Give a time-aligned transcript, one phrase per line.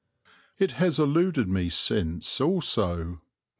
[0.57, 3.19] It has eluded me since also.